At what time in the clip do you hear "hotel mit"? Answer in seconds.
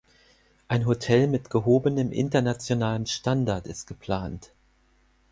0.87-1.51